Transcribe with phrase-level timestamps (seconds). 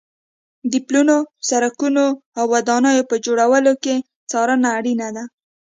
[0.71, 1.17] د پلونو،
[1.49, 2.05] سړکونو
[2.37, 3.95] او ودانیو په جوړولو کې
[4.29, 5.23] څارنه اړینه ده.